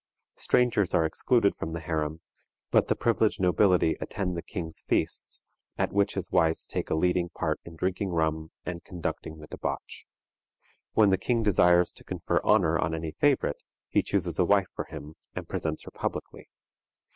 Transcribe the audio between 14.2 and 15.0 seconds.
a wife for